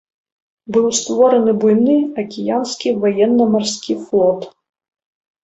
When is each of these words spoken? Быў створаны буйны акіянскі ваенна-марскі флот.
Быў 0.77 0.85
створаны 0.99 1.53
буйны 1.63 1.97
акіянскі 2.23 2.95
ваенна-марскі 3.05 3.93
флот. 4.09 4.41